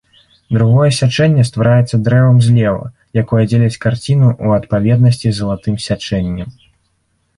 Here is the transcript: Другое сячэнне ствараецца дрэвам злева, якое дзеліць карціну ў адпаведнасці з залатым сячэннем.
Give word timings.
Другое 0.55 0.87
сячэнне 0.99 1.43
ствараецца 1.49 1.99
дрэвам 2.07 2.39
злева, 2.47 2.87
якое 3.23 3.43
дзеліць 3.51 3.81
карціну 3.83 4.27
ў 4.31 4.47
адпаведнасці 4.63 5.27
з 5.29 5.37
залатым 5.41 5.75
сячэннем. 5.89 6.49